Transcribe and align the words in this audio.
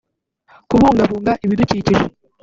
kubungabunga 0.69 1.31
ibidukikije 1.45 2.03